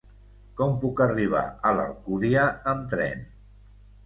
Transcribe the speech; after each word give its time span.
Com 0.61 0.71
puc 0.83 1.03
arribar 1.05 1.43
a 1.49 1.75
Alcúdia 1.83 2.47
amb 2.73 2.89
tren? 2.97 3.23